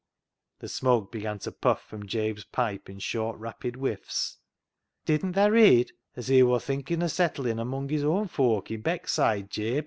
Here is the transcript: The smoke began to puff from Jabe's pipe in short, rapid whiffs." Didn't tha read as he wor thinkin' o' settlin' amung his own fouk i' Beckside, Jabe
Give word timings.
The 0.61 0.67
smoke 0.67 1.11
began 1.11 1.37
to 1.37 1.51
puff 1.51 1.83
from 1.83 2.07
Jabe's 2.07 2.43
pipe 2.45 2.89
in 2.89 2.97
short, 2.97 3.37
rapid 3.37 3.75
whiffs." 3.75 4.39
Didn't 5.05 5.33
tha 5.33 5.51
read 5.51 5.91
as 6.15 6.27
he 6.27 6.41
wor 6.41 6.59
thinkin' 6.59 7.03
o' 7.03 7.07
settlin' 7.07 7.57
amung 7.59 7.87
his 7.87 8.03
own 8.03 8.27
fouk 8.27 8.71
i' 8.71 8.77
Beckside, 8.77 9.49
Jabe 9.51 9.79